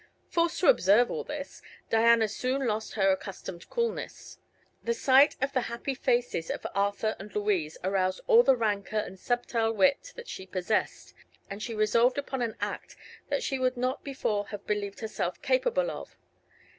[0.29, 4.39] Forced to observe all this, Diana soon lost her accustomed coolness.
[4.83, 9.19] The sight of the happy faces of Arthur and Louise aroused all the rancor and
[9.19, 11.13] subtile wit that she possessed,
[11.51, 12.95] and she resolved upon an act
[13.29, 16.17] that she would not before have believed herself capable of.